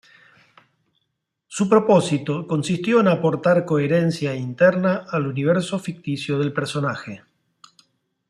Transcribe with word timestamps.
Su 1.45 1.69
propósito 1.69 2.47
consistió 2.47 3.01
en 3.01 3.07
aportar 3.07 3.65
coherencia 3.65 4.33
interna 4.33 5.05
al 5.07 5.27
universo 5.27 5.77
ficticio 5.77 6.39
del 6.39 6.51
personaje. 6.53 7.21